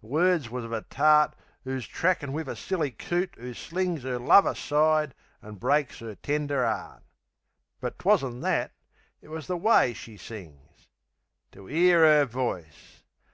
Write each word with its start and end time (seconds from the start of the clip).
The 0.00 0.06
words 0.06 0.48
was 0.48 0.64
uv 0.64 0.74
a 0.74 0.80
tart 0.80 1.34
'Oo's 1.66 1.86
trackin' 1.86 2.32
wiv 2.32 2.48
a 2.48 2.56
silly 2.56 2.90
coot 2.90 3.34
'oo 3.38 3.52
slings 3.52 4.02
'Er 4.06 4.18
love 4.18 4.46
aside, 4.46 5.12
an' 5.42 5.56
breaks 5.56 6.00
'er 6.00 6.14
tender 6.14 6.64
'eart.... 6.64 7.02
But 7.82 7.98
'twasn't 7.98 8.40
that; 8.40 8.72
it 9.20 9.28
was 9.28 9.46
the 9.46 9.58
way 9.58 9.92
she 9.92 10.16
sings. 10.16 10.88
To 11.52 11.68
'ear 11.68 12.02
'er 12.02 12.24
voice!... 12.24 13.02